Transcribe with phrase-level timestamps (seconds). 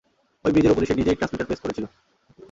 [0.45, 1.85] ওই ব্রিজের উপরে সে নিজেই ট্রান্সমিটার প্রেস করেছিল।